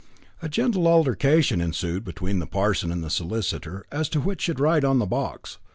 A 0.41 0.49
gentle 0.49 0.87
altercation 0.87 1.61
ensued 1.61 2.03
between 2.03 2.39
the 2.39 2.47
parson 2.47 2.91
and 2.91 3.03
the 3.03 3.09
solicitor, 3.11 3.85
as 3.91 4.09
to 4.09 4.19
which 4.19 4.41
should 4.41 4.59
ride 4.59 4.83
on 4.83 4.97
the 4.97 5.05
box. 5.05 5.59